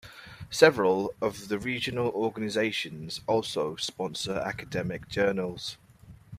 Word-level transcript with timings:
Several 0.49 1.13
of 1.21 1.47
the 1.47 1.59
regional 1.59 2.07
organizations 2.07 3.21
also 3.27 3.75
sponsor 3.75 4.39
academic 4.39 5.07
journals. 5.07 5.77